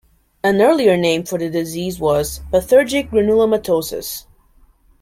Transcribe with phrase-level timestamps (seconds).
[0.43, 4.25] An earlier name for the disease was "pathergic granulomatosis".